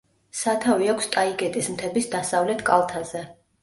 სათავე 0.37 0.87
აქვს 0.95 1.11
ტაიგეტის 1.17 1.71
მთების 1.77 2.11
დასავლეთ 2.19 2.69
კალთაზე. 2.75 3.29